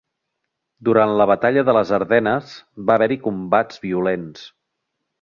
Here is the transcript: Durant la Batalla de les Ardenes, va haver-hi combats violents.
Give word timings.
Durant 0.89 1.13
la 1.19 1.27
Batalla 1.33 1.65
de 1.69 1.77
les 1.79 1.93
Ardenes, 1.99 2.57
va 2.91 2.99
haver-hi 2.99 3.23
combats 3.29 3.89
violents. 3.89 4.53